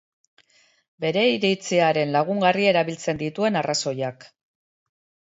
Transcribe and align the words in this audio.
Bere 1.03 1.25
iritziaren 1.33 2.13
lagungarri 2.15 2.65
erabiltzen 2.71 3.21
dituen 3.21 3.61
arrazoiak. 3.63 4.27